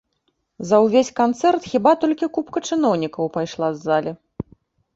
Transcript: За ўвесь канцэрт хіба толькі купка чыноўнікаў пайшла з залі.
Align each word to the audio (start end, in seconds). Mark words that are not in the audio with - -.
За 0.69 0.77
ўвесь 0.85 1.11
канцэрт 1.19 1.67
хіба 1.75 1.93
толькі 2.05 2.31
купка 2.39 2.65
чыноўнікаў 2.73 3.31
пайшла 3.39 3.73
з 3.77 3.87
залі. 3.87 4.19